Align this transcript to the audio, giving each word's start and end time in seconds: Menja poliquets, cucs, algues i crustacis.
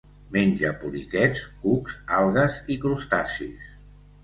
Menja 0.35 0.71
poliquets, 0.83 1.43
cucs, 1.67 1.99
algues 2.23 2.59
i 2.77 2.81
crustacis. 2.87 3.71